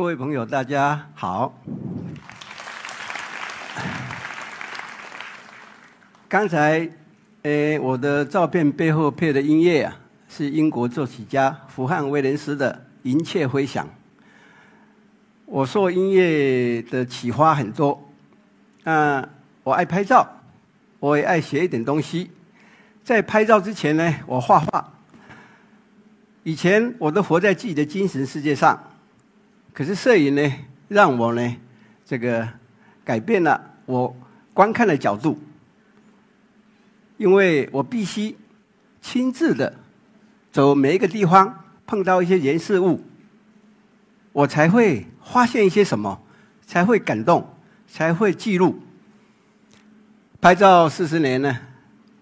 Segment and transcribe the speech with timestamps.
[0.00, 1.54] 各位朋友，大家好。
[6.26, 6.88] 刚才，
[7.42, 9.94] 呃，我的照片背后配的音乐啊，
[10.26, 13.84] 是英国作曲家福汉威廉斯的《银雀飞翔》。
[15.44, 18.10] 我受音乐的启发很多，
[18.84, 19.28] 啊，
[19.62, 20.26] 我爱拍照，
[20.98, 22.30] 我也爱写一点东西。
[23.04, 24.94] 在拍照之前呢，我画画。
[26.42, 28.82] 以前我都活在自己的精神世界上，
[29.80, 30.52] 可是摄影呢，
[30.88, 31.56] 让我呢，
[32.04, 32.46] 这个
[33.02, 34.14] 改变了我
[34.52, 35.38] 观看的角度。
[37.16, 38.36] 因为我必须
[39.00, 39.74] 亲自的
[40.52, 43.02] 走每一个地方，碰到一些人事物，
[44.32, 46.20] 我才会发现一些什么，
[46.66, 47.48] 才会感动，
[47.88, 48.78] 才会记录。
[50.42, 51.58] 拍照四十年呢，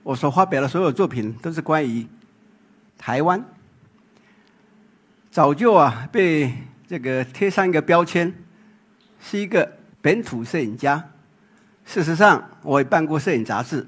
[0.05, 2.07] 我所发表的所有作品都是关于
[2.97, 3.45] 台湾，
[5.33, 6.55] 早就啊被
[6.89, 8.33] 这个贴上一个标签，
[9.21, 11.11] 是一个本土摄影家。
[11.85, 13.87] 事实上，我也办过摄影杂志。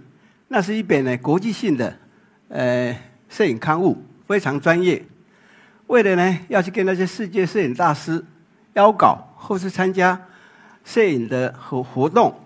[0.48, 1.96] 那是一本呢国际性的，
[2.48, 2.94] 呃，
[3.30, 5.02] 摄影刊物，非常专业。
[5.86, 8.22] 为了呢要去跟那些世界摄影大师
[8.74, 10.20] 邀稿，或是参加
[10.84, 12.38] 摄影的活活动，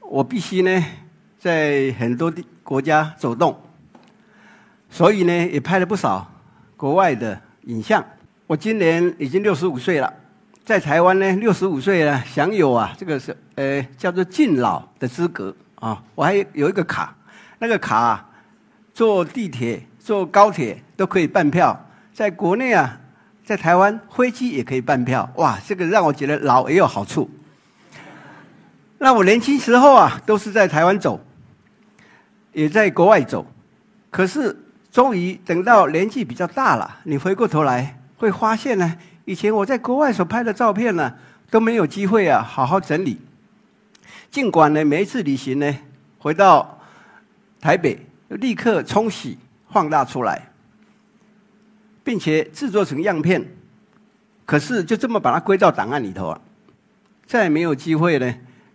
[0.00, 0.84] 我必须呢
[1.38, 3.56] 在很多的国家走动，
[4.90, 6.28] 所以呢也拍了不少
[6.76, 8.04] 国外的影像。
[8.46, 10.12] 我今年已经六十五岁了，
[10.64, 15.54] 在台湾呢六十五岁呢享有啊这个是呃叫做敬老的资格。
[15.76, 17.14] 啊，我还有一个卡，
[17.58, 18.30] 那个卡啊
[18.94, 21.78] 坐地铁、坐高铁都可以办票，
[22.14, 22.98] 在国内啊，
[23.44, 25.28] 在台湾飞机也可以办票。
[25.36, 27.28] 哇，这个让我觉得老也有好处。
[28.98, 31.20] 那我年轻时候啊，都是在台湾走，
[32.52, 33.44] 也在国外走，
[34.10, 34.56] 可是
[34.90, 41.14] 终于等到年纪比较大了，你回过头来会发现呢，以前我在国外所拍的照片呢，
[41.50, 43.20] 都没有机会啊，好好整理。
[44.30, 45.78] 尽管呢，每一次旅行呢，
[46.18, 46.80] 回到
[47.60, 49.38] 台北，立刻冲洗、
[49.70, 50.50] 放大出来，
[52.02, 53.46] 并且制作成样片，
[54.44, 56.40] 可是就这么把它归到档案里头啊，
[57.26, 58.34] 再也没有机会呢，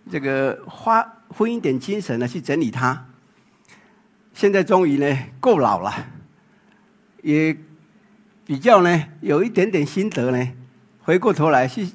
[0.09, 3.07] 这个花花一点精神呢去整理它。
[4.33, 5.93] 现在终于呢够老了，
[7.21, 7.55] 也
[8.51, 10.51] 比较呢有一点点心得呢，
[11.03, 11.87] 回过头来去。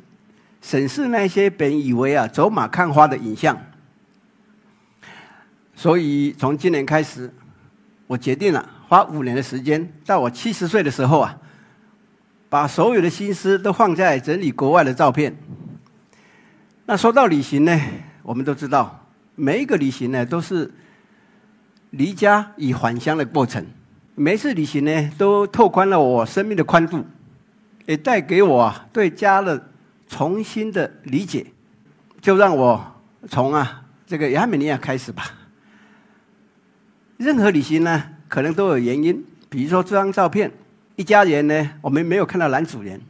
[0.62, 3.60] 审视那些本以为啊走马看花的影像，
[5.74, 7.30] 所以从今年开始，
[8.06, 11.38] 我决定了花五年的时间，到我七十岁的时候啊，
[12.48, 15.36] 把所有的心思都放在整理国外的照片。
[16.86, 17.78] 那说到旅行呢，
[18.22, 20.72] 我们都知道，每一个旅行呢都是
[21.90, 23.64] 离家与返乡的过程，
[24.16, 27.06] 每次旅行呢都拓宽了我生命的宽度，
[27.84, 29.70] 也带给我对家的。
[30.08, 31.44] 重新的理解，
[32.20, 32.80] 就让我
[33.28, 35.32] 从啊这个亚美尼亚开始吧。
[37.16, 39.26] 任何旅行呢，可能都有原因。
[39.48, 40.48] 比如说这张照片，
[40.94, 43.00] 一家人呢，我们没有看到男主人。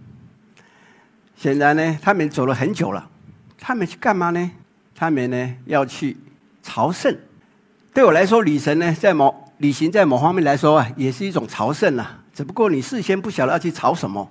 [1.37, 3.11] 显然呢，他们走了很久了。
[3.59, 4.51] 他们去干嘛呢？
[4.95, 6.17] 他们呢要去
[6.63, 7.15] 朝圣。
[7.93, 12.23] 对我来说，旅程呢，在某旅行在某方面来说啊，也是一种朝圣啊。
[12.33, 14.31] 只不过你事先不晓得要去朝什么。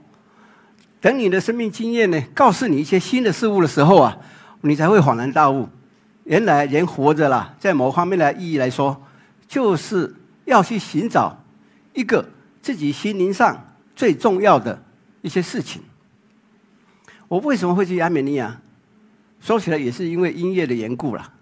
[1.02, 4.18] 等你的生命经验呢，告诉你一些新的事物的时候啊，
[4.62, 5.68] 你才会恍然大悟，
[6.24, 9.02] 原来人活着啦，在某方面的意义来说，
[9.48, 10.16] 就是
[10.46, 11.38] 要去寻找
[11.94, 12.28] 一个
[12.62, 14.82] 自己心灵上最重要的
[15.22, 15.82] 一些事情。
[17.28, 18.60] 我为什么会去亚美尼亚？
[19.40, 21.34] 说起来也是因为音乐的缘故了。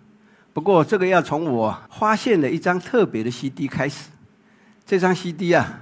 [0.54, 4.10] 不过这个要从我发现的一张特别的 CD 开始。
[4.86, 5.82] 这张 CD 啊，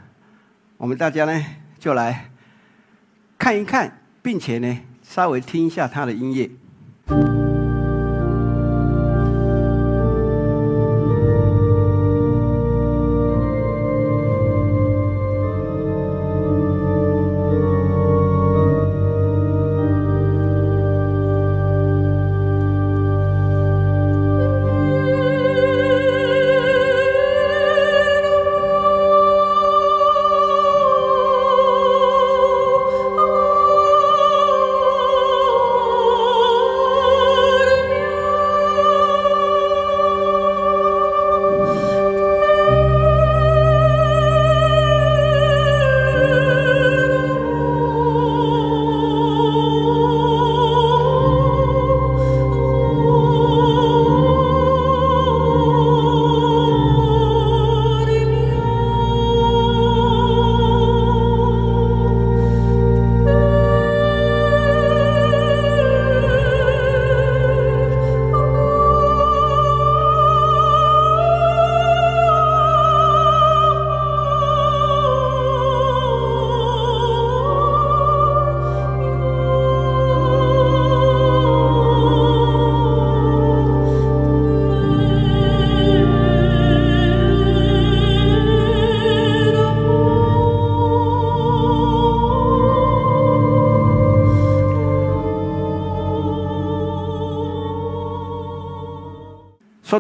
[0.78, 1.46] 我们大家呢
[1.78, 2.30] 就来。
[3.38, 7.41] 看一看，并且呢，稍微听一下它的音乐。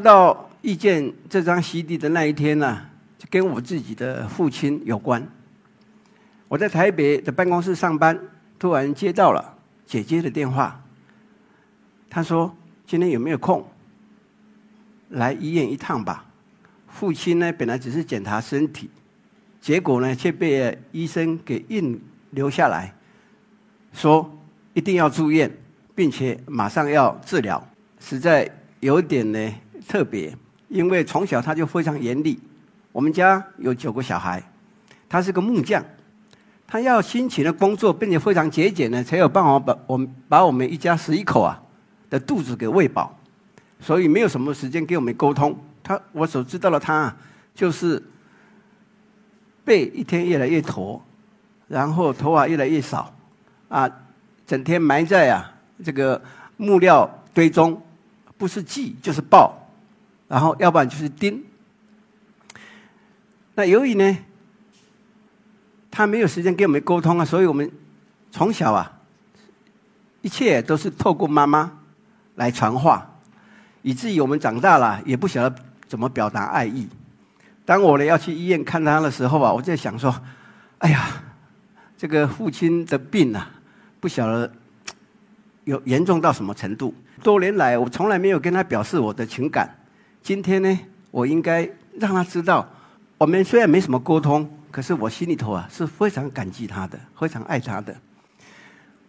[0.01, 2.81] 到遇见这张 CD 的那一天呢，
[3.17, 5.25] 就跟我自己的父亲有关。
[6.47, 8.19] 我在台北的办公室上班，
[8.59, 10.83] 突然接到了姐姐的电话。
[12.09, 12.53] 她说
[12.85, 13.65] ：“今天有没有空
[15.09, 16.25] 来医院一趟吧？”
[16.91, 18.89] 父亲呢，本来只是检查身体，
[19.61, 22.01] 结果呢，却被医生给硬
[22.31, 22.93] 留下来，
[23.93, 24.29] 说
[24.73, 25.49] 一定要住院，
[25.95, 27.65] 并且马上要治疗，
[28.01, 28.49] 实在
[28.81, 29.53] 有点呢
[29.87, 30.35] 特别。
[30.67, 32.39] 因为从小他就非常严厉。
[32.91, 34.41] 我们家有九个小孩，
[35.09, 35.83] 他是个木匠。
[36.65, 41.61] 他要辛勤的工作，并且非常节俭呢，才有办法把我们把我们一家十一口啊
[42.09, 43.13] 的肚子给喂饱，
[43.81, 45.53] 所以没有什么时间跟我们沟通。
[45.83, 47.13] 他我所知道的他，
[47.53, 48.01] 就是
[49.65, 51.03] 背一天越来越驼，
[51.67, 53.13] 然后头发越来越少，
[53.67, 53.89] 啊，
[54.47, 55.53] 整天埋在啊
[55.83, 56.21] 这个
[56.55, 57.81] 木料堆中，
[58.37, 59.51] 不是锯就是刨，
[60.31, 61.43] 然后要不然就是钉。
[63.53, 64.17] 那由于呢？
[65.93, 67.69] 他没有时间跟我们沟通啊，所以我们
[68.31, 68.89] 从小啊，
[70.21, 71.69] 一切都是透过妈妈
[72.35, 73.05] 来传话，
[73.81, 75.55] 以至于我们长大了也不晓得
[75.89, 76.87] 怎么表达爱意。
[77.65, 80.15] 当我呢要去医院看他的时候啊，我在想说
[80.79, 81.09] ：“哎呀，
[81.97, 83.51] 这个父亲的病啊，
[83.99, 84.49] 不晓得
[85.65, 86.95] 有严重到什么程度。
[87.21, 89.69] 多年来，我从来没有跟他表示我的情感。
[90.23, 90.79] 今天呢，
[91.11, 91.69] 我应该
[91.99, 92.67] 让他知道，
[93.17, 97.93] 我们虽然没什么沟通。”可是我心里头啊是非常感激他的，非常爱他的。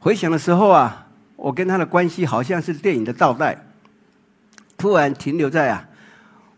[0.01, 1.07] 回想的时候啊，
[1.37, 3.57] 我跟他的关系好像是电影的倒带，
[4.77, 5.89] 突然停留在啊，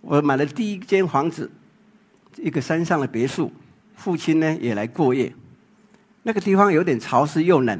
[0.00, 1.52] 我买了第一间房子，
[2.38, 3.52] 一个山上的别墅，
[3.94, 5.30] 父亲呢也来过夜。
[6.22, 7.78] 那个地方有点潮湿又冷，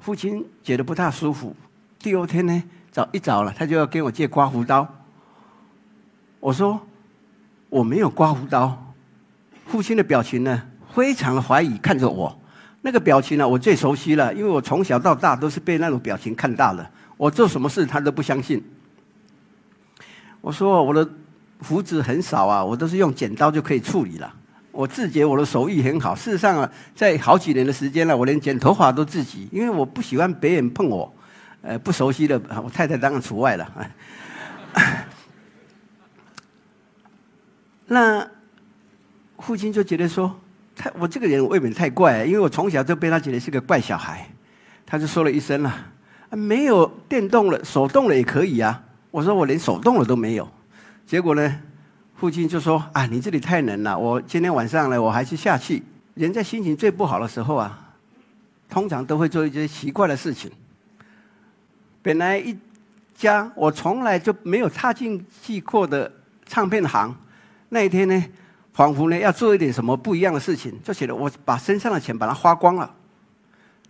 [0.00, 1.54] 父亲觉得不大舒服。
[2.00, 5.05] 第二天呢，早一早了，他就要跟我借刮胡刀。
[6.46, 6.80] 我说
[7.68, 8.94] 我没有刮胡刀。
[9.66, 10.62] 父亲的表情呢，
[10.94, 12.38] 非常的怀疑看着我，
[12.82, 16.88] 那个表情呢，我最熟悉了，因为我从小到大都是被那种表情看大的。
[17.16, 18.62] 我做什么事他都不相信。
[20.40, 21.10] 我说我的
[21.64, 24.32] 胡子很少啊，我都是用剪刀就可以处理了。
[24.70, 31.12] 我自觉我的手艺很好，事实上啊，在好几年的时间了，我连剪头发都自己，因为我不喜欢别人碰我，
[31.62, 33.68] 呃，不熟悉的，我太太当然除外了。
[37.86, 38.28] 那。
[39.38, 40.34] 父亲就觉得说
[40.74, 44.26] ：“他我这个人未免太怪，因为我从小就被他觉得是个怪小孩。”
[44.86, 45.86] 他就说了一声啊，
[46.30, 50.50] 没有电动了，手动了也可以啊。”我说：“我连手动了都没有。”
[51.06, 51.60] 结果呢，
[52.14, 55.82] 父亲就说：“啊，你这里太冷了，我今天晚上呢，我还是下去。”
[56.16, 57.92] 人在心情最不好的时候啊，
[58.70, 60.50] 通常都会做一些奇怪的事情。
[62.00, 62.56] 本来一
[63.14, 66.10] 家我从来就没有踏进去过的
[66.46, 67.14] 唱片行，
[67.68, 68.24] 那一天呢。
[68.76, 72.94] 仿佛呢要做一点什么不一样的事情，就写了我把身上的钱把它花光了，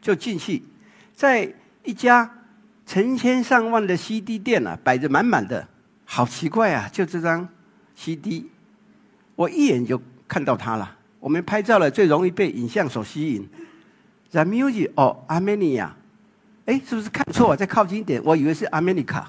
[0.00, 0.62] 就进去，
[1.12, 1.52] 在
[1.82, 2.30] 一家
[2.86, 5.66] 成千上万的 CD 店啊，摆着满满的，
[6.04, 6.88] 好奇怪啊！
[6.92, 7.48] 就这张
[7.96, 8.48] CD，
[9.34, 10.96] 我一眼就看到它了。
[11.18, 13.44] 我们拍照了最容易被影像所吸引
[14.30, 15.88] ，The Music of Armenia，
[16.66, 17.56] 哎，是不是看错？
[17.56, 19.24] 再靠近一点，我以为是 America，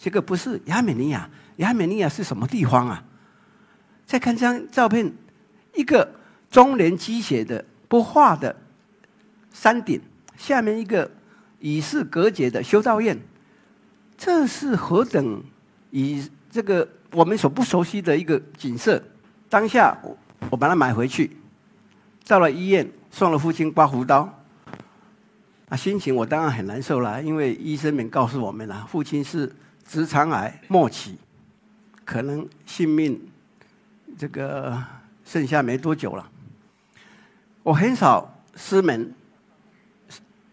[0.00, 3.04] 这个不是亚美尼亚，亚美尼亚是什么地方啊？
[4.06, 5.12] 再看这张照片，
[5.74, 6.08] 一个
[6.48, 8.54] 中年积雪的不化的
[9.52, 10.00] 山顶，
[10.36, 11.10] 下面一个
[11.58, 13.18] 与世隔绝的修道院，
[14.16, 15.42] 这是何等
[15.90, 19.02] 以这个我们所不熟悉的一个景色。
[19.48, 20.16] 当下我
[20.50, 21.36] 我把它买回去，
[22.28, 24.32] 到了医院送了父亲刮胡刀，
[25.68, 29.52] 啊，心情我当然很难受了，因为医生们告诉我们了，父亲是
[29.84, 31.16] 直肠癌末期，
[32.04, 33.20] 可能性命。
[34.18, 34.82] 这个
[35.24, 36.26] 剩下没多久了，
[37.62, 39.12] 我很少失眠，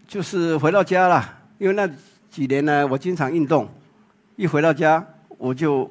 [0.06, 1.40] 就是回到家了。
[1.60, 1.88] 因为那
[2.30, 3.70] 几年呢，我经常运动，
[4.36, 5.06] 一回到家
[5.38, 5.90] 我就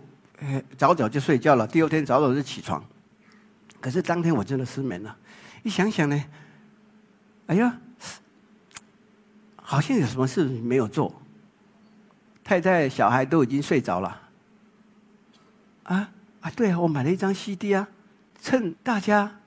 [0.77, 2.85] 早早就睡觉了，第二天早早就起床。
[3.81, 5.17] 可是当天我真的失眠了，
[5.63, 6.25] 一想想呢，
[7.47, 7.79] 哎呀，
[9.57, 11.15] 好像有什么事没有做，
[12.45, 14.21] 太太小孩都已经睡着了，
[15.85, 16.12] 啊。
[16.43, 17.89] 啊，对啊，我买了一张 CD 啊，
[18.41, 19.39] 趁大家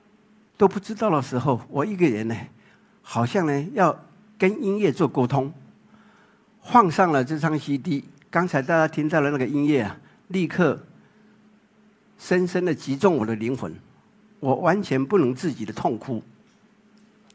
[0.56, 2.34] 都不知道的时候，我一个人呢，
[3.02, 3.96] 好像呢要
[4.38, 5.52] 跟音乐做沟通，
[6.62, 8.04] 放上了这张 CD。
[8.30, 9.98] 刚才大家听到的那个音乐啊，
[10.28, 10.82] 立刻
[12.18, 13.74] 深深的击中我的灵魂，
[14.40, 16.22] 我完全不能自己的痛哭。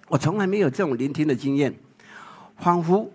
[0.08, 1.74] 我从来没有这种聆听的经验，
[2.58, 3.10] 仿佛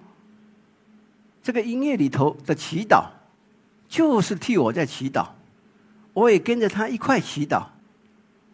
[1.42, 3.06] 这个音乐里头的祈祷，
[3.88, 5.26] 就是替我在祈祷，
[6.16, 7.62] 我也跟着他一块祈祷。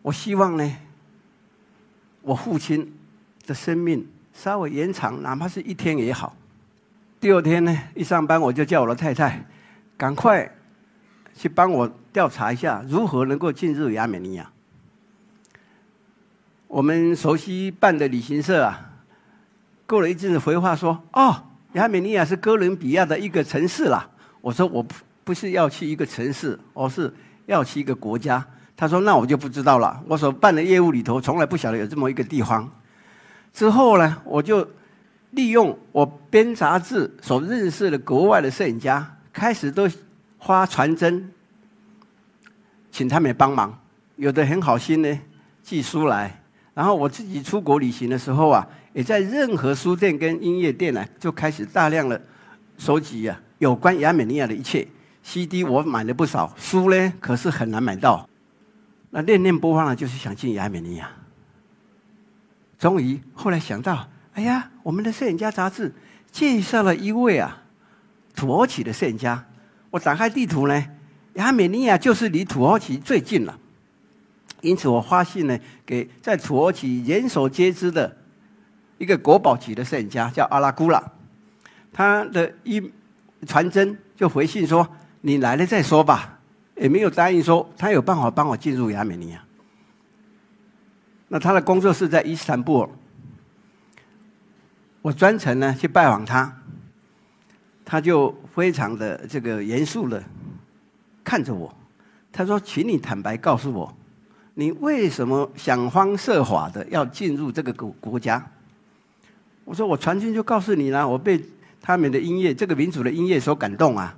[0.03, 0.77] 我希望呢，
[2.21, 2.93] 我父亲
[3.47, 4.05] 的生命
[4.35, 6.35] 稍微延长，哪怕是一天也好。
[7.21, 9.47] 第二天呢，一上班我就叫我的太太
[9.97, 10.53] 赶快
[11.37, 14.51] 去帮我调查一下，如何能够进入亚美尼亚。
[16.67, 18.91] 我们熟悉办的旅行社啊，
[19.87, 24.11] 过了一阵子回话说：“哦，亚美尼亚是哥伦比亚的一个城市啦。”
[24.43, 27.13] 我说：“我不不是要去一个城市，而是
[27.47, 28.45] 要去一个国家。”
[28.77, 30.03] 他说：“那我就不知道了。
[30.09, 32.71] 我所办的业务里头，从来不晓得有这么一个地方。”
[33.53, 34.69] 之后呢，我就。
[35.33, 39.89] 利用我编杂志所认识的国外的摄影家，开始都
[40.39, 41.27] 发传真，
[42.91, 43.81] 请他们帮忙。
[44.17, 45.19] 有的很好心呢，
[45.63, 46.39] 寄书来。
[46.75, 52.21] 然后我自己出国旅行的时候啊，也在任何书店跟音乐店呢，就开始大量的
[52.77, 54.87] 收集啊，有关亚美尼亚的一切
[55.23, 55.65] CD。
[55.65, 58.29] 我买了不少书呢，可是很难买到。
[59.11, 61.11] 那念念不忘了，就是想进亚美尼亚。
[62.79, 64.09] 终于后来想到。
[64.35, 65.95] 哎呀，我们的摄影家杂志
[66.31, 67.65] 介绍了一位啊，
[68.35, 69.45] 土耳其的摄影家。
[69.91, 70.87] 我打开地图呢，
[71.35, 73.59] 亚美尼亚就是离土耳其最近了。
[74.63, 78.17] 因此，我发信呢给在土耳其人所皆知的
[78.97, 81.13] 一个国宝级的摄影家，叫阿拉古拉。
[81.93, 82.91] 他的一
[83.47, 84.89] 传真就回信说
[85.23, 86.39] ：“你来了再说吧。”
[86.75, 89.45] 也没有答应说他有办法帮我进入亚美尼亚。
[91.29, 92.89] 那他的工作室在伊斯坦布尔。
[95.01, 96.53] 我专程呢去拜访他，
[97.85, 100.21] 他就非常的这个严肃的
[101.23, 101.73] 看着我，
[102.33, 103.95] 他说：“请你坦白告诉我，
[104.55, 108.45] 你为什么想方设法的要进入这个国国家？”
[109.65, 111.41] 我说：“我传讯就告诉你了，我被
[111.81, 114.17] 他们的音乐，这个民族的音乐所感动啊！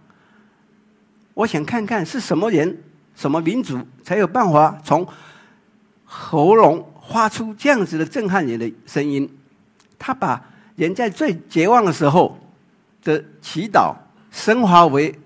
[1.34, 2.82] 我想看看是什么人、
[3.14, 5.06] 什么民族才有办法从
[6.04, 9.28] 喉咙发出这样子的震撼人的声音。”
[9.98, 10.42] 他把。
[10.76, 12.36] 人在最绝望的时候
[13.04, 13.94] 的祈祷，
[14.32, 15.16] 升华为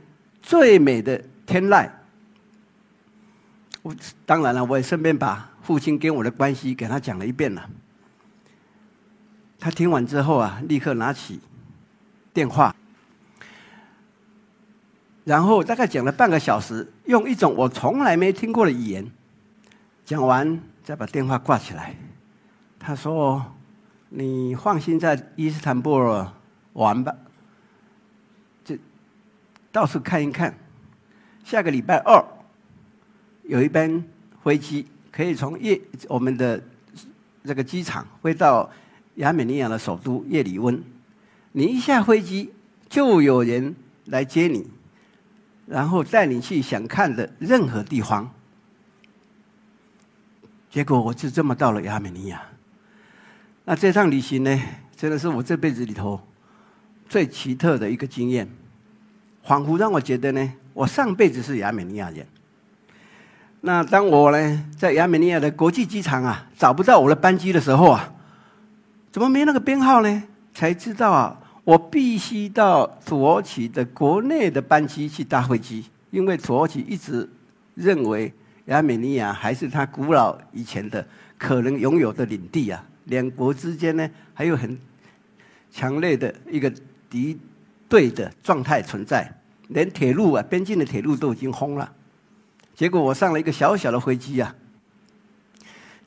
[0.42, 1.88] 最美的天籁。
[3.80, 3.96] 我
[4.26, 7.66] 当然了，我也顺便把父亲跟我的关系给他讲了一遍了。
[9.58, 11.40] 他听完之后啊，立刻拿起
[12.34, 12.76] 电话，
[15.28, 19.06] 然后大概讲了半个小时，用一种我从来没听过的语言
[20.06, 21.94] 讲完，再把电话挂起来。
[22.78, 23.44] 他说。
[24.10, 26.26] 你放心在伊斯坦布尔
[26.72, 27.14] 玩吧，
[28.64, 28.74] 就
[29.70, 30.54] 到处看一看。
[31.44, 32.24] 下个礼拜二
[33.42, 34.02] 有一班
[34.42, 36.58] 飞机可以从叶我们的
[37.44, 38.70] 这个机场飞到
[39.16, 40.82] 亚美尼亚的首都叶里温。
[41.52, 42.50] 你一下飞机
[42.88, 44.66] 就有人来接你，
[45.68, 48.30] 然后带你去想看的任何地方。
[50.70, 52.42] 结果我就这么到了亚美尼亚。
[53.64, 54.62] 那这趟旅行呢，
[54.96, 56.20] 真的是我这辈子里头
[57.08, 58.48] 最奇特的一个经验，
[59.42, 62.26] 仿佛让我觉得呢，我上辈子是亚美尼亚人。
[63.60, 68.12] 那当我呢在亚美尼亚的国际机场啊找不到我的班机的时候啊，
[69.10, 70.22] 怎么没那个编号呢？
[70.54, 77.28] 才知道啊，我必须到土耳其的国内的班机去搭飞机，因为土耳其一直
[77.74, 78.32] 认为
[78.68, 81.06] 亚美尼亚还是他古老以前的
[81.36, 82.82] 可能拥有的领地啊。
[83.04, 84.78] 两国之间呢，还有很
[85.70, 86.72] 强烈的一个
[87.10, 87.38] 敌
[87.86, 89.30] 对的状态存在，
[89.66, 91.92] 连铁路啊，边境的铁路都已经封了。
[92.74, 94.54] 结果我上了一个小小的飞机啊，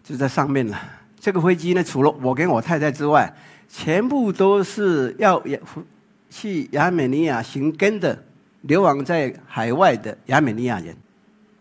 [0.03, 0.81] 就在上面了。
[1.19, 3.31] 这个飞机呢，除了我跟我太太之外，
[3.73, 5.41] 全部都是要
[6.29, 8.21] 去亚美尼亚寻根的
[8.63, 10.93] 流亡在海外的亚美尼亚人。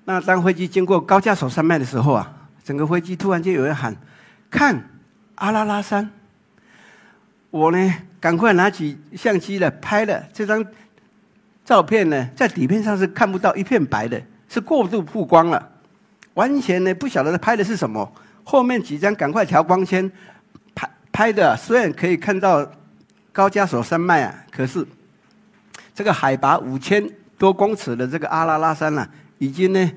[0.04, 3.96] 那当飞机经过高加索山脉的时候啊，整个飞机突然间有人喊
[4.50, 4.76] ：“看！”
[5.36, 6.10] 阿拉拉山，
[7.50, 10.62] 我呢，赶快拿起相机了，拍了这张
[11.64, 15.70] 照片呢，在底片上是看不到一片白的，是过度曝光了，
[16.34, 18.12] 完全呢不晓得拍的是什么。
[18.44, 20.10] 后面几张赶快调光圈，
[21.20, 22.66] 拍的虽然可以看到
[23.30, 24.86] 高加索山脉啊，可是
[25.94, 29.92] 这个海拔五千多公尺的这个阿拉拉山呢，已经呢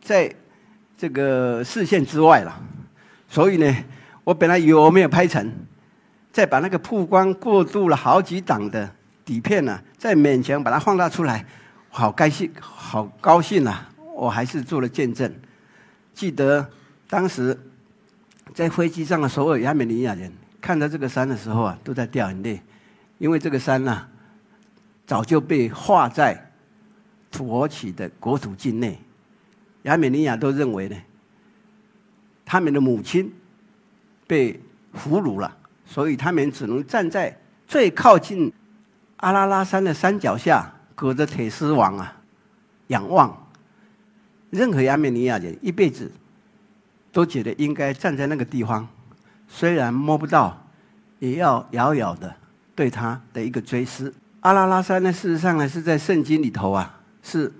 [0.00, 0.34] 在
[0.96, 2.58] 这个视线之外了。
[3.28, 3.76] 所以呢，
[4.24, 5.52] 我本来以为我没有拍成，
[6.32, 8.90] 再把那个曝光过度了好几档的
[9.26, 11.44] 底片呢，再勉强把它放大出来，
[11.90, 13.90] 好高兴，好高兴啊！
[14.14, 15.30] 我还是做了见证。
[16.14, 16.66] 记得
[17.10, 17.54] 当时
[18.56, 20.32] 在飞机上的所有亚美尼亚人
[20.62, 22.58] 看到这个山的时候啊，都在掉眼泪，
[23.18, 24.08] 因为这个山呐，
[25.06, 26.50] 早就被画在
[27.30, 28.98] 土耳其的国土境内，
[29.82, 30.96] 亚美尼亚都认为呢，
[32.46, 33.30] 他们的母亲
[34.26, 34.58] 被
[34.94, 38.50] 俘虏了，所以他们只能站在最靠近
[39.18, 42.16] 阿拉拉山的山脚下，隔着铁丝网啊，
[42.86, 43.46] 仰望。
[44.48, 46.10] 任何亚美尼亚人一辈子
[47.16, 48.86] 都觉得应该站在那个地方，
[49.48, 50.66] 虽然摸不到，
[51.18, 52.36] 也要遥遥的
[52.74, 54.12] 对他的一个追思。
[54.40, 57.50] 阿拉拉山呢，事实上呢是在圣经里头啊，是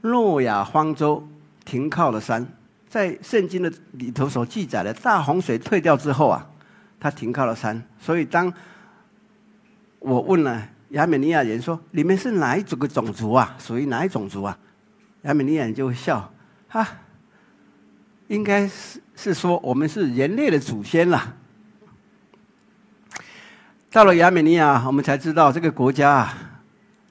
[0.00, 1.24] 诺亚方舟
[1.64, 2.44] 停靠的山，
[2.88, 6.50] 在圣经的里头所记载的大洪水退掉之后啊，
[6.98, 7.80] 他停靠了山。
[8.00, 8.52] 所以当
[10.00, 13.54] 我问了亚美尼亚人说：“你们是哪一种个种族啊？
[13.56, 14.58] 属于哪一种族啊？”
[15.22, 16.28] 亚美尼亚人就会笑，
[16.66, 16.84] 哈，
[18.30, 21.34] 应该是是说我们是人类的祖先啦。
[23.90, 26.62] 到了亚美尼亚，我们才知道这个国家啊，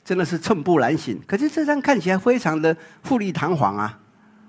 [0.05, 1.19] 真的是寸步难行。
[1.27, 3.99] 可是这张看起来非常的富丽堂皇啊！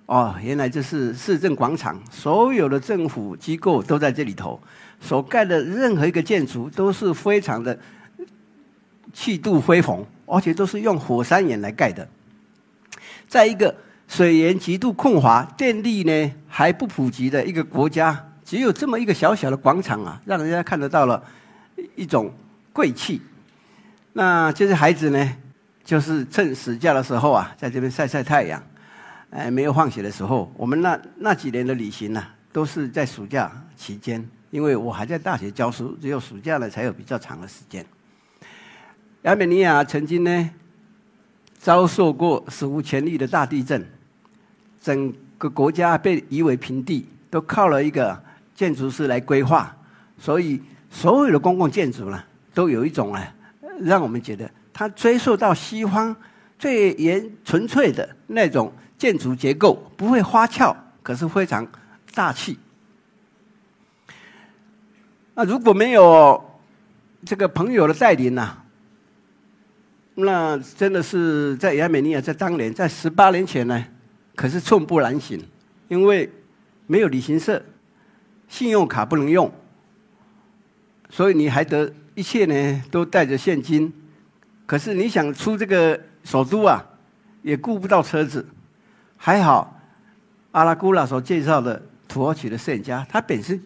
[0.07, 4.61] 哦，原来这是市政广场，所有的政府机构都在这里头，
[5.01, 7.77] 所盖的任何一个建筑都是非常的
[9.13, 12.07] 气度恢宏，而且都是用火山岩来盖的。
[13.27, 13.75] 在一个
[14.11, 21.23] 水源极度困乏、电力呢还不普及的一个国家，只有这么一个小小的广场啊，让人家看得到了
[21.95, 22.29] 一种
[22.73, 23.23] 贵气。
[24.13, 25.33] 那这些孩子呢，
[25.85, 28.61] 就是趁暑假的时候啊，在这边晒晒太阳。
[29.31, 32.21] 哎，没有放学的时候，我们那那几年的旅行呢，
[32.53, 37.87] 都是在暑假期间，因为我还在大学教书，只有暑假呢才有比较长的时间。
[39.23, 40.51] 亚美尼亚曾经呢。
[41.63, 43.87] 遭受过史无前例的大地震，
[44.81, 48.21] 整个国家被夷为平地，都靠了一个
[48.55, 49.75] 建筑师来规划，
[50.19, 52.23] 所以所有的公共建筑呢，
[52.55, 53.35] 都有一种啊，
[53.81, 56.15] 让我们觉得它追溯到西方
[56.59, 61.67] 最原纯粹的那种建筑结构，不会花俏，可是非常
[62.15, 62.59] 大气。
[65.35, 66.43] 那如果没有
[67.25, 68.57] 这个朋友的带领呢？
[70.17, 73.83] 那真的是在亚美尼亚，在当年，在十八年前呢，
[74.41, 75.39] 可是寸步难行，
[75.89, 76.33] 因为
[76.87, 77.63] 没有旅行社，
[78.49, 79.53] 信用卡不能用，
[81.11, 83.93] 所以你还得一切呢都带着现金。
[84.65, 86.83] 可是你想出这个首都啊，
[87.43, 88.49] 也顾不到车子。
[89.19, 89.79] 还好，
[90.53, 93.63] 阿拉古拉所介绍的土耳其的摄影家，他本身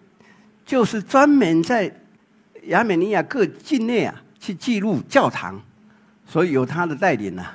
[0.67, 1.95] 就是专门在
[2.65, 5.63] 亚美尼亚各境内啊去记录教堂。
[6.27, 7.47] 所以有他的带领呢，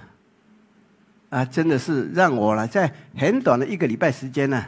[1.29, 4.65] 啊，真的是让我呢，在很短的一个礼拜时间呢，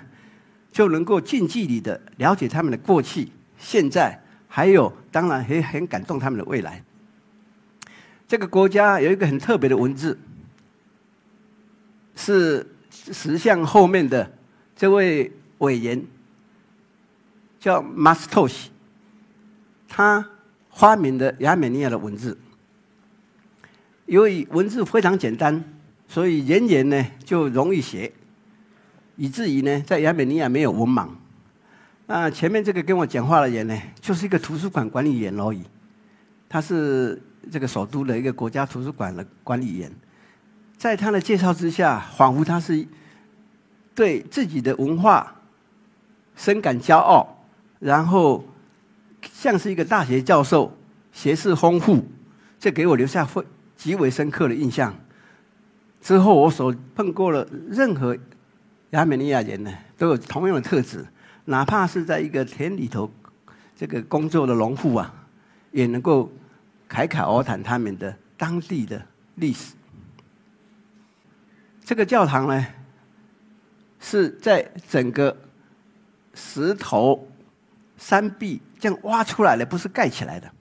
[0.72, 6.84] 就能够近距离的了解他们的过去、现在，还有当然也很感动他们的未来。
[8.28, 10.18] 这个国家有一个很特别的文字，
[12.16, 14.32] 是石像后面的
[14.76, 16.06] 这位伟人
[17.60, 18.70] 叫马斯托西，
[19.90, 20.26] 他
[20.70, 22.38] 发明的亚美尼亚的文字。
[24.06, 25.64] 由于文字非常简单，
[26.12, 28.12] 所以人人呢就容易学，
[29.16, 31.08] 以至于呢在亚美尼亚没有文盲。
[32.06, 35.64] 那前面这个跟我讲话的人呢，就是一个图书馆管理员而已。
[36.50, 37.18] 他是
[37.50, 39.90] 这个首都的一个国家图书馆的管理员，
[40.78, 42.86] 在他的介绍之下，仿佛他是
[43.96, 45.34] 对自己的文化
[46.36, 47.42] 深感骄傲，
[47.80, 48.44] 然后
[49.32, 50.78] 像是一个大学教授，
[51.14, 52.04] 学识丰富，
[52.60, 53.46] 这给我留下会。
[53.78, 54.94] 极为深刻的印象。
[56.02, 58.18] 之后，我所碰过了任何
[58.90, 61.06] 亚美尼亚人呢，都有同样的特质。
[61.46, 63.12] 哪怕是在一个田里头
[63.76, 65.14] 这个工作的农户啊，
[65.72, 66.32] 也能够
[66.88, 69.02] 侃侃而谈他们的当地的
[69.36, 69.74] 历史。
[71.84, 72.66] 这个教堂呢，
[74.00, 75.36] 是在整个
[76.34, 77.28] 石头
[77.98, 80.52] 山壁这样挖出来的，不是盖起来的。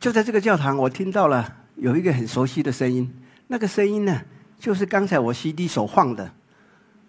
[0.00, 1.54] 就在这个教堂，我听到了。
[1.80, 3.08] 有一个很熟悉的声音，
[3.48, 4.22] 那个声音呢，
[4.58, 6.32] 就是刚才我 CD 所放的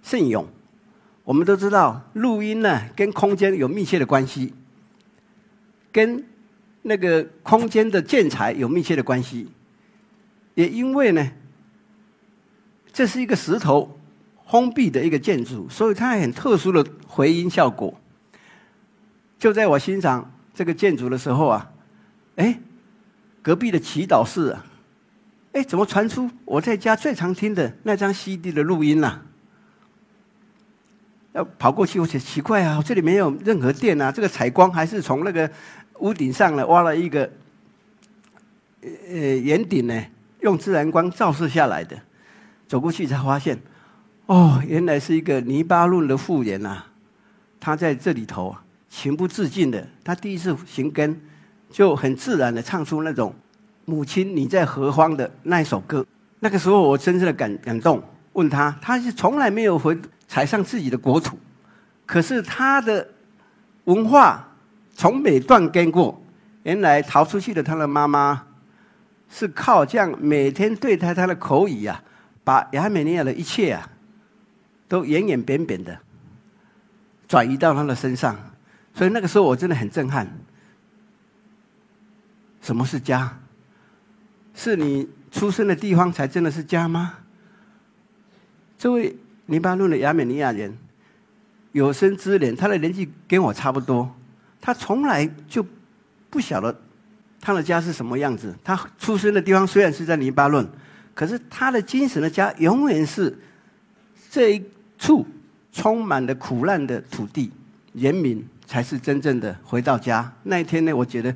[0.02, 0.48] 圣咏。
[1.24, 4.54] 我们都知道，录音呢跟空间有密切的关系，
[5.92, 6.26] 跟
[6.82, 9.48] 那个空间的建材有密切的关系。
[10.56, 11.32] 也因为呢，
[12.92, 14.00] 这是一个石头
[14.48, 17.94] 封闭的一个建筑，所以它很特殊的回音效果。
[19.38, 21.72] 就在我欣赏这个建筑的时候啊，
[22.38, 22.60] 哎。
[23.42, 24.66] 隔壁的祈祷室啊，
[25.52, 29.22] 哎，怎么传出我在家最常听的那张 CD 的录音呢？
[31.34, 35.50] 要跑过去，我觉奇怪啊，这里没有任何电啊，这个采光还是从那个
[36.00, 37.30] 屋顶上呢挖了一个
[38.82, 40.04] 呃圆顶呢，
[40.42, 41.98] 用自然光照射下来的。
[42.68, 43.60] 走过去才发现，
[44.28, 46.84] 哦，原来是一个泥巴嫩的妇人呐，
[47.60, 48.56] 她在这里头
[48.88, 51.20] 情不自禁的，她第一次行根，
[51.72, 53.34] 就很自然的唱出那种
[53.90, 56.06] “母亲你在何方”的那一首歌。
[56.40, 58.02] 那个时候我真正的感感动，
[58.34, 59.98] 问他，他是从来没有回
[60.28, 61.38] 踩上自己的国土，
[62.06, 63.06] 可是他的
[63.86, 64.48] 文化
[64.94, 66.22] 从没断根过。
[66.64, 68.44] 原来逃出去的他的妈妈，
[69.30, 72.04] 是靠这样每天对待他的口语啊，
[72.44, 73.90] 把亚美尼亚的一切啊，
[74.88, 75.98] 都远远扁扁的
[77.28, 78.36] 转移到他的身上。
[78.94, 80.28] 所以那个时候我真的很震撼。
[82.62, 83.40] 什么是家？
[84.60, 85.08] 是你。
[85.32, 87.20] 出生的地方才真的是家吗？
[88.80, 90.76] 这位黎巴嫩的亚美尼亚人
[91.72, 94.12] 有生之年，他的年纪跟我差不多，
[94.60, 95.64] 他从来就
[96.32, 96.76] 不晓得
[97.40, 98.56] 他的家是什么样子。
[98.64, 100.68] 他出生的地方虽然是在黎巴嫩，
[101.14, 103.38] 可是他的精神的家永远是
[104.32, 104.66] 这一
[104.98, 105.24] 处
[105.72, 107.52] 充满了苦难的土地，
[107.94, 110.34] 人民才是真正的回到家。
[110.42, 111.36] 那一天呢，我觉得，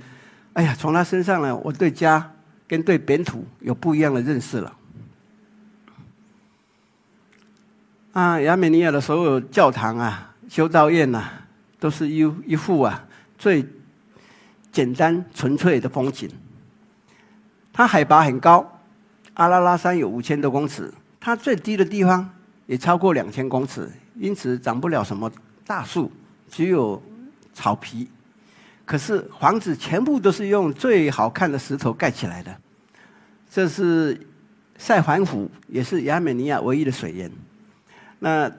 [0.54, 2.28] 哎呀，从他身上呢，我对家。
[2.68, 4.76] 跟对本土有不一样的认识了。
[8.14, 11.30] 啊，亚美尼亚的所有教堂啊、修道院呐，
[11.80, 13.04] 都是一一幅啊
[13.38, 13.66] 最
[14.72, 16.30] 简单纯粹的风景。
[17.72, 18.80] 它海拔很高，
[19.34, 22.30] 阿拉拉山有五千多公尺，它最低的地方
[22.68, 25.32] 也超过两千公尺，因此长不了什么
[25.66, 26.12] 大树，
[26.48, 27.02] 只有
[27.52, 28.08] 草皮。
[28.86, 32.56] 可是房子全部都是用最好看的石头盖起来的。
[33.50, 34.20] 这是
[34.78, 37.32] 塞环湖，也是亚美尼亚唯一的水源。
[38.20, 38.52] 那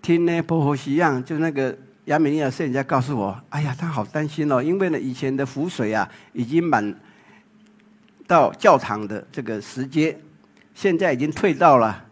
[0.00, 6.94] 听呢，波 hồ 西样，就那个亚美尼亚摄影家告诉我：“哎呀，他好担心哦，因为呢，以前的湖水啊，已经满
[8.26, 10.18] 到教堂的这个石阶，
[10.74, 12.04] 现在已经退到了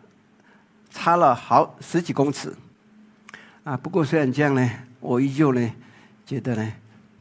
[0.91, 2.55] 差了好十几公尺。
[3.65, 5.73] 啊，不过虽然这样呢，我依旧呢
[6.27, 6.73] 觉得呢，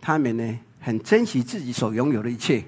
[0.01, 2.63] 他们呢很珍惜自己所拥有的一切。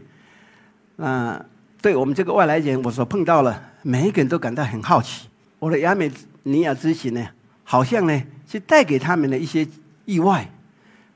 [0.96, 1.44] 那。
[1.82, 5.28] 对我们这个外来人，我所碰到了每一个人都感到很好奇。
[5.58, 6.12] 我的亚美
[6.44, 7.28] 尼亚之行呢，
[7.63, 9.67] 好像呢是带给他们的一些
[10.06, 10.48] 意外。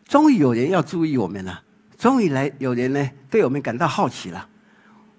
[0.08, 1.62] 终于有人要注意我们了，
[2.00, 4.50] 终于来有人呢对我们感到好奇了。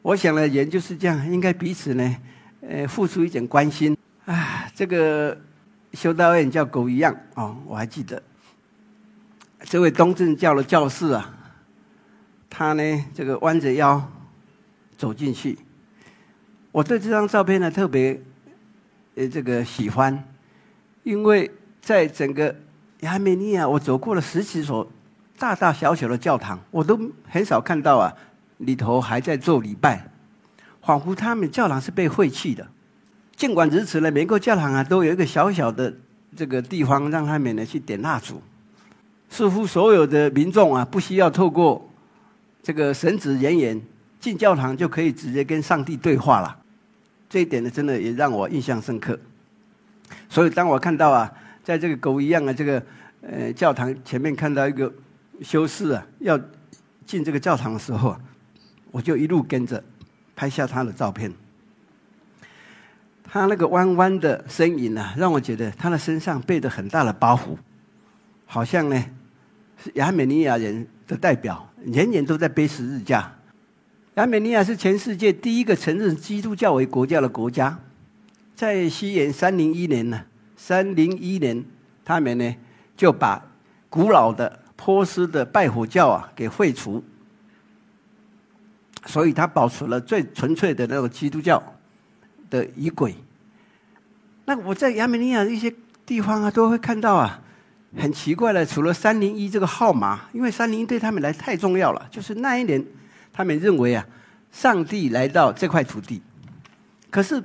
[0.03, 2.17] 我想呢，人就是这样，应该彼此呢，
[2.69, 3.97] 呃，付出一点关心。
[4.25, 5.41] 啊，这个
[5.93, 8.21] 修道院叫狗一样哦，我还记得
[9.67, 11.35] 这位东正教的教士啊，
[12.49, 14.11] 他呢这个弯着腰。
[14.99, 15.59] 走进去，
[16.73, 18.19] 我对这张照片呢特别，
[19.15, 20.25] 呃，这个喜欢，
[21.03, 21.51] 因为
[21.83, 22.57] 在整个
[23.01, 24.91] 亚美尼亚，我走过了十几所
[25.39, 26.99] 大大小小的教堂，我都
[27.29, 28.11] 很少看到啊
[28.57, 30.03] 里头还在做礼拜，
[30.81, 32.67] 仿佛他们教堂是被废弃的。
[33.37, 35.95] 尽管如此呢，每个教堂啊都有一个小小的
[36.35, 38.41] 这个地方让他们呢去点蜡烛，
[39.29, 41.89] 似乎所有的民众啊不需要透过
[42.63, 43.81] 这个神职人员。
[44.19, 46.57] 进教堂就可以直接跟上帝对话了，
[47.29, 49.17] 这一点呢，真的也让我印象深刻。
[50.29, 51.31] 所以当我看到啊，
[51.63, 52.83] 在这个狗一样的这个
[53.21, 54.93] 呃教堂前面看到一个
[55.43, 56.41] 修士啊要
[57.05, 58.17] 进这个教堂的时候，
[58.91, 59.81] 我就一路跟着
[60.35, 61.33] 拍下他的照片。
[63.23, 67.57] 他那个弯弯的身影呢，让我觉得他的身上背着很大的包袱，
[68.47, 69.05] 好像呢
[69.83, 73.33] 是亚美尼亚人的代表，年年都在背十字架。
[74.15, 77.79] 亚美尼亚是全世界第一个承认基督教为国教的国家，
[78.55, 80.25] 在西元三零一年呢，
[80.57, 81.63] 三零一年，
[82.03, 82.57] 他们呢
[82.97, 83.45] 就把
[83.91, 87.05] 古老的波斯的拜火教啊给废除，
[89.05, 91.63] 所以他保持了最纯粹的那种基督教
[92.49, 93.15] 的仪轨。
[94.47, 95.75] 那我在亚美尼亚一些
[96.07, 97.43] 地方啊，都会看到啊，
[97.97, 102.85] 很奇怪的，除了三零一这个号码，因为三零一对他们来太重要了，就是那一年。
[103.33, 104.07] 他们认为啊，
[104.51, 106.23] 上帝来到这块土地，
[107.11, 107.43] 可是，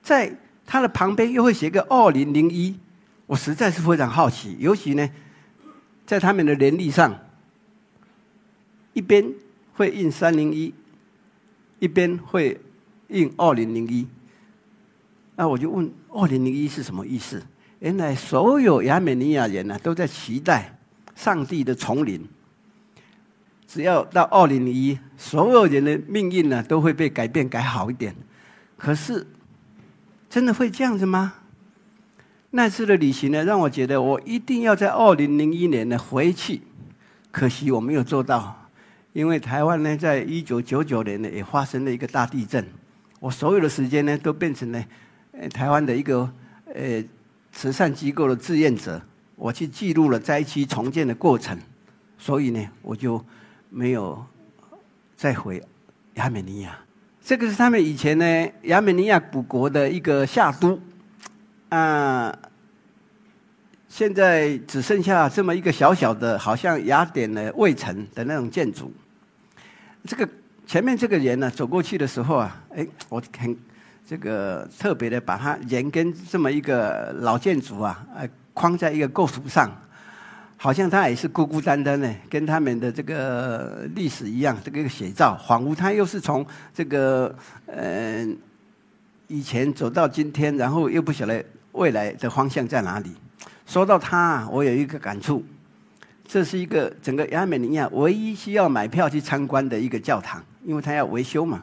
[0.00, 0.32] 在
[0.64, 2.78] 他的旁边又会写个二零零一，
[3.26, 4.56] 我实在是非常好奇。
[4.60, 5.10] 尤其呢，
[6.06, 7.18] 在他们的年历上，
[8.92, 9.34] 一边
[9.72, 10.72] 会印三零一，
[11.80, 12.60] 一边会
[13.08, 14.06] 印二零零一。
[15.34, 17.42] 那我就问，二零零一是什么意思？
[17.82, 20.78] 原来所有亚美尼亚人呢，都在期待
[21.16, 22.24] 上帝的重临。
[23.66, 28.14] 只要到二零零一，所有人的命运呢都会被改变，改好一点。
[28.76, 29.26] 可是，
[30.30, 31.34] 真的会这样子吗？
[32.50, 36.62] 那次的旅行呢，让我觉得我一定要在二零零一年呢回去。
[37.32, 38.68] 可惜我没有做到，
[39.12, 42.64] 因为台湾呢，在一九九九年呢也发生了一个大地震。
[43.18, 44.84] 我所有的时间呢都变成了
[45.52, 46.30] 台湾的一个
[46.72, 47.02] 呃
[47.52, 49.00] 慈善机构的志愿者，
[49.36, 51.56] 我去记录了灾区重建的过程，
[52.18, 53.24] 所以呢，我就
[53.70, 54.24] 没有
[55.16, 55.62] 再回
[56.14, 56.76] 亚美尼亚。
[57.22, 60.80] 这个是他们以前呢亚美尼亚古国的一个夏都，
[61.68, 62.36] 啊。
[63.88, 68.90] 现在只剩下这么一个小小的，好像雅典的卫城的那种建筑。
[70.06, 70.26] 这个
[70.66, 73.54] 前面这个人呢，走过去的时候啊，哎，我很
[74.12, 79.74] 这个特别的把它人跟这么一个老建筑啊，呃，框在一个构图上，
[80.58, 88.28] 好像他也是孤孤单单的，跟他们的这个历史一样，这个写照，仿佛他又是从这个呃
[89.28, 93.14] 以前走到今天，然后又不晓得未来的方向在哪里。
[93.64, 95.42] 说到他，我有一个感触，
[96.28, 101.62] 这是一个整个亚美尼亚唯一需要买票去参观的一个教堂，因为它要维修嘛。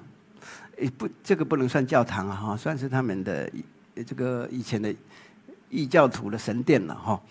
[0.80, 3.52] 也，不，这个不能算教堂啊，哈，算是他们的
[4.06, 4.94] 这个以前的
[5.70, 7.22] 异教徒的神殿了，哈。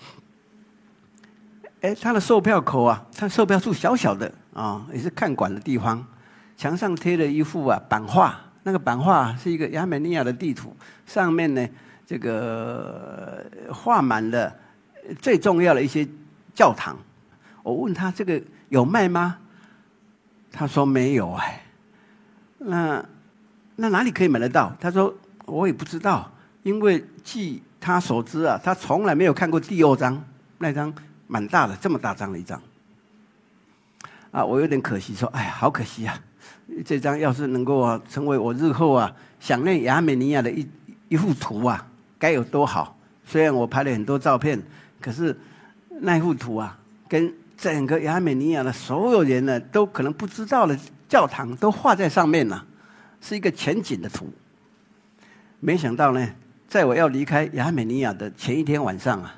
[1.81, 6.05] 哎，它的售票口啊，它售票处小小的啊，也是看管的地方，
[6.57, 11.69] 墙上贴了一幅啊版画，那个版画是一个亚美尼亚的地图，上面呢
[12.07, 14.55] 这个画满了。
[15.23, 16.07] 最重要的一些
[16.53, 16.95] 教堂，
[17.63, 19.39] 我问他这个有卖吗？
[20.53, 21.63] 他说没有哎。
[22.59, 23.03] 那
[23.81, 24.75] 那哪里可以买得到？
[24.81, 25.14] 他说
[25.47, 26.29] 我也不知道，
[26.64, 30.21] 因为据他所知啊，他从来没有看过第二张
[30.59, 30.93] 那张
[31.29, 32.61] 蛮大的这么大张的一张。
[34.33, 36.21] 啊，我有点可惜，说哎呀，好可惜啊！
[36.85, 40.69] 这张要是能够啊成为我日后啊想念亚美尼亚的一
[41.09, 41.87] 一幅图啊，
[42.19, 42.99] 该有多好！
[43.25, 44.61] 虽然我拍了很多照片。
[45.01, 45.35] 可是
[46.01, 46.77] 那幅图啊，
[47.09, 50.77] 跟整个亚美尼亚的所有人呢，都可能不知道的
[51.09, 52.67] 教堂都画在上面了，
[53.20, 54.33] 是一个全景的图。
[55.61, 56.28] 没想到呢，
[56.66, 59.35] 在我要离开亚美尼亚的前一天晚上啊，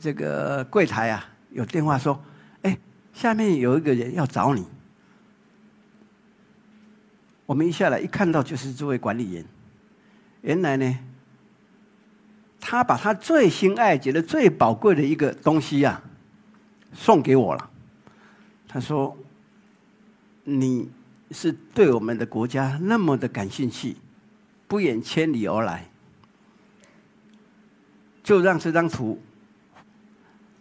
[0.00, 2.22] 这个柜台啊有电话说
[2.62, 2.78] ：“哎，
[3.12, 4.64] 下面有一个人要找你。”
[7.46, 9.44] 我们一下来一看到就是这位管理员，
[10.42, 10.98] 原来呢。
[12.62, 16.00] 他把他最心爱、觉得最宝贵的一个东西呀，
[16.92, 17.70] 送给我了。
[18.68, 19.16] 他说
[20.44, 20.90] ：“你
[21.30, 23.96] 是对我们的国家那么的感兴趣，
[24.66, 25.88] 不远千里而来，
[28.22, 29.20] 就让这张图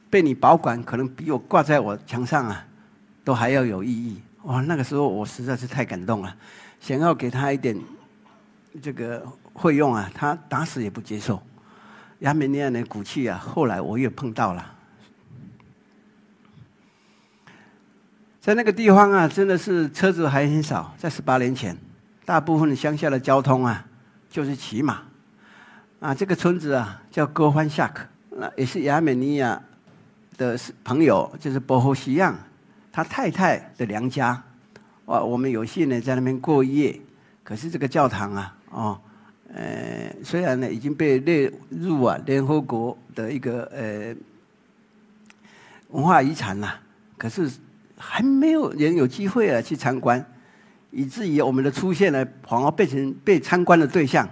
[0.10, 2.65] 被你保管，可能比我挂在我墙上啊，
[3.23, 6.34] 都还要有意义。”哇，那个时候我实在是太感动了，
[6.79, 7.77] 想要给他一点
[8.82, 9.21] 这个
[9.55, 11.41] 费用啊，他打死也不接受。
[12.19, 14.75] 亚美尼亚的骨气啊，后来我也碰到了，
[18.41, 20.95] 在那个地方啊，真的是车子还很少。
[20.97, 21.75] 在十八年前，
[22.23, 23.86] 大部分乡下的交通啊，
[24.30, 25.02] 就是骑马。
[25.99, 29.62] 啊，这个村子啊，叫戈欢夏克，那也是亚美尼亚
[30.38, 32.34] 的朋友，就是波霍西样，
[32.93, 34.41] 他太太的娘家。
[35.08, 36.97] 哇，我们有幸呢在那边过夜。
[37.43, 39.02] 可是这个教堂啊，哦。
[39.52, 44.15] 呃，虽然呢已经被列入啊联合国的一个呃
[45.89, 46.80] 文化遗产了，
[47.17, 47.52] 可是
[47.99, 50.25] 还没有人有机会啊去参观，
[50.89, 54.27] 以至于我们的出现呢，反而变成被参观的对象。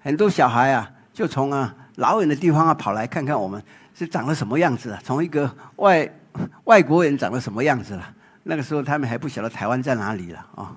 [0.00, 6.08] 很多小孩啊，就从啊老远的地方啊跑来看看我们是长得什么样子啊，从一个外
[6.64, 8.14] 外国人长得什么样子了。
[8.44, 10.74] 那个时候他们还不晓得台湾在哪里了啊。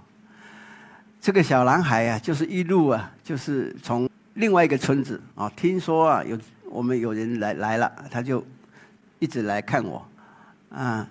[1.22, 8.44] 这个小男孩啊，就是一路啊，就是从另外一个村子啊，听说啊有我们有人来来了，他就
[9.20, 10.04] 一直来看我，
[10.74, 11.08] 啊，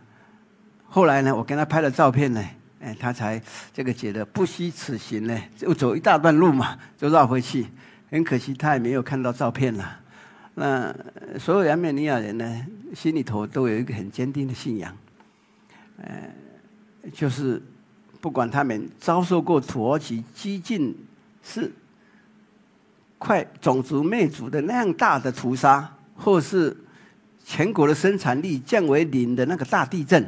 [0.90, 2.44] 后来呢，我跟他拍了照片呢，
[2.81, 3.40] 哎，他才
[3.72, 7.66] 这个觉得不虚此行呢，就走一大段路嘛，就绕回去。
[8.11, 10.00] 很可惜，他也没有看到照片了。
[10.55, 10.94] 那
[11.38, 14.94] 所有亚美尼亚人呢，心里头都有一个很坚定的信仰，
[16.03, 16.31] 呃，
[17.14, 17.62] 就是。
[18.22, 20.94] 不管他们遭受过土耳其激进
[21.42, 21.72] 是
[23.16, 26.76] 快种族灭族的那样大的屠杀，或是
[27.42, 30.22] 全国的生产力降为零的那个大地震，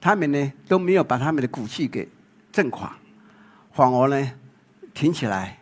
[0.00, 2.08] 他们呢都没有把他们的骨气给
[2.50, 2.96] 震垮，
[3.72, 4.32] 反而呢
[4.94, 5.58] 挺起来。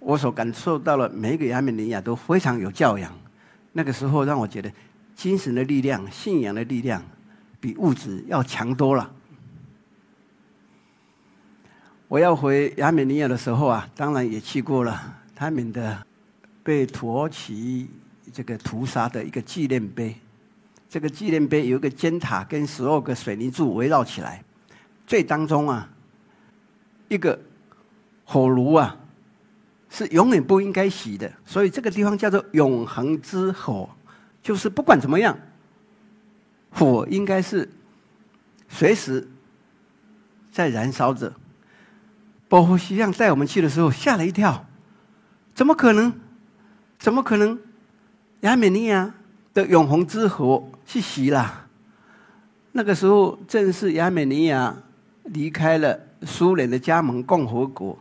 [0.00, 3.10] 我所感受到了每一个亚美尼亚都非常有教养，
[3.72, 4.70] 那个时候让我觉得
[5.14, 7.02] 精神的力量、信仰的力量。
[7.60, 9.10] 比物质要强多了。
[12.08, 16.06] 我要回亚美尼亚的时候啊，当然也去过了他们的
[16.62, 17.88] 被土耳其
[18.30, 20.14] 这个屠杀的一个纪念碑。
[20.94, 24.44] 这个纪念碑有一个尖塔跟十二个水泥柱围绕起来，
[25.04, 25.90] 最当中啊，
[27.08, 27.36] 一个
[28.24, 28.96] 火炉啊
[29.90, 33.90] 是永远不应该熄的，所以这个地方叫做永恒之火，
[34.40, 35.36] 就是不管怎么样，
[36.70, 37.68] 火应该是
[38.68, 39.28] 随时
[40.52, 41.34] 在燃烧着。
[42.48, 44.64] 保护西样带我们去的时候吓了一跳，
[45.56, 46.12] 怎么可能？
[47.00, 47.58] 怎么可能？
[48.42, 49.12] 亚美尼亚
[49.54, 51.66] 的永恒之火去洗了？
[52.72, 54.74] 那个时候正是亚美尼亚
[55.26, 57.96] 离开了苏联的加盟共和国。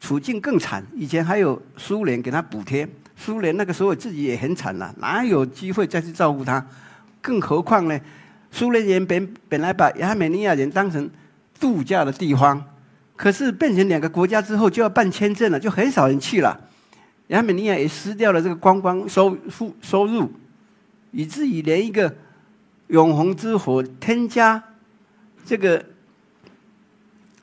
[0.00, 6.64] 处境更惨，以前还有苏联给他补贴，苏联那个时候自己也很惨了，哪有机会再去照顾他？
[7.20, 8.00] 更何况呢？
[8.52, 11.10] 苏联人本本来把亚美尼亚人当成
[11.58, 12.64] 度假的地方，
[13.16, 16.58] 可是变成两个国家之后就要办签证了，就很少人去了。
[17.26, 20.30] 亚美尼亚也失掉了这个观光收收收入，
[21.10, 22.14] 以至于连一个
[22.88, 24.62] 永恒之火添加
[25.44, 25.84] 这个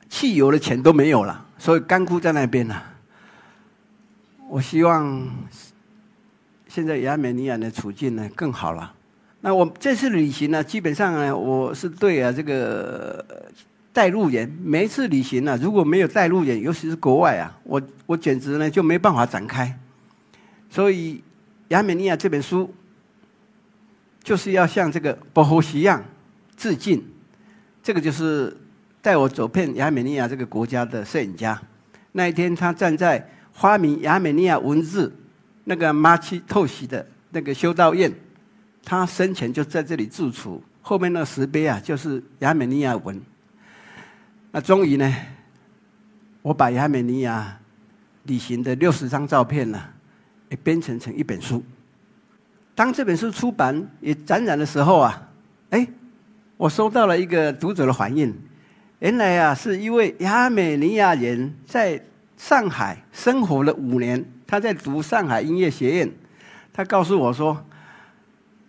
[0.08, 1.44] 汽油的钱都没有了。
[1.58, 2.82] 所以干枯在那边了。
[4.48, 5.26] 我希望
[6.68, 8.92] 现在亚美尼亚的处境呢更好了。
[9.40, 13.24] 那我这次旅行呢，基本上呢，我是对啊这个
[13.92, 19.78] 带路人，每一次旅行呢，如果没有带路人，尤其是国外啊，我我简直呢就没办法展开。
[20.68, 21.22] 所以
[21.68, 22.72] 亚美尼亚这本书
[24.26, 26.04] 就是要向这个波侯西样
[26.56, 27.02] 致敬。
[27.82, 28.54] 这个就是。
[29.02, 31.56] 带我走遍亚美尼亚这个国家的摄影家，
[32.10, 35.14] 那一天他站在发明亚美尼亚文字
[35.62, 38.12] 那个马奇透西的那个修道院，
[38.84, 40.60] 他生前就在这里住处。
[40.82, 43.22] 后面那石碑啊，就是亚美尼亚文。
[44.50, 45.14] 那终于呢，
[46.42, 47.56] 我把亚美尼亚
[48.24, 49.80] 旅行的六十张照片呢，
[50.48, 51.62] 也编成成一本书。
[52.76, 55.28] 当这本书出版也展览的时候啊，
[55.70, 55.88] 哎，
[56.58, 58.32] 我收到了一个读者的反应。
[58.98, 61.98] 原来啊，是一位亚美尼亚人在
[62.36, 66.12] 上海生活了五年，他在读上海音乐学院。
[66.74, 67.64] 他告诉我说：“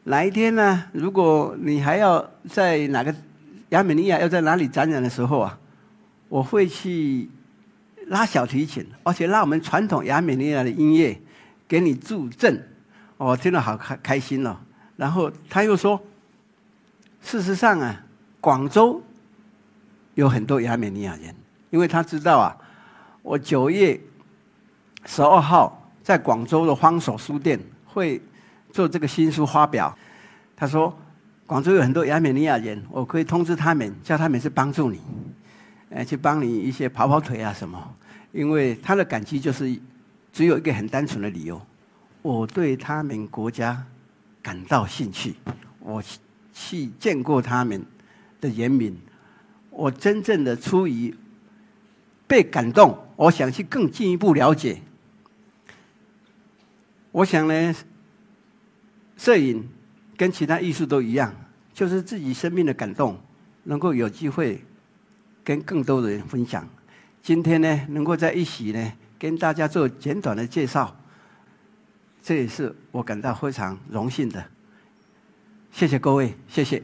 [0.06, 0.86] 哪一天呢？
[0.94, 3.14] 如果你还要在哪个
[3.70, 5.60] 亚美尼亚要在哪里展览的时候啊，
[6.30, 7.30] 我会去
[8.06, 11.20] 拉小提琴，而且拉我们传统亚美尼亚的音乐
[11.68, 12.66] 给你助阵。”
[13.18, 14.56] 我听了好开开心哦。
[14.96, 16.02] 然后他又说
[17.22, 18.04] ：“事实上啊，
[18.40, 19.02] 广州。”
[20.16, 21.36] 有很多亚美尼亚人，
[21.70, 22.58] 因为他知道啊，
[23.22, 24.02] 我九月
[25.06, 28.20] 十二号在广州的方所书店会
[28.72, 29.96] 做这个新书发表。
[30.56, 30.92] 他说，
[31.46, 35.00] 广州有很多亚美尼亚人，我可以通知他们，叫他们去帮助你，
[35.92, 37.96] 呃，去帮你一些跑跑腿啊什么。
[38.32, 39.80] 因为他的感激就是
[40.34, 41.62] 只有一个很单纯的理由，
[42.22, 43.86] 我对他们国家
[44.42, 45.36] 感到兴趣，
[45.80, 46.04] 我
[46.54, 47.86] 去见过他们
[48.42, 48.98] 的人民。
[49.70, 51.16] 我真正的出于
[52.28, 54.82] 被感动，我想去更进一步了解。
[57.12, 57.76] 我想呢，
[59.16, 59.68] 摄影
[60.18, 61.34] 跟其他艺术都一样，
[61.74, 63.20] 就是自己生命的感动，
[63.64, 64.64] 能够有机会
[65.44, 66.68] 跟更多的人分享。
[67.22, 70.96] 今天呢，能够在一起呢，跟大家做简短的介绍，
[72.28, 74.44] 这也是我感到非常荣幸的。
[75.72, 76.84] 谢谢各位，谢谢。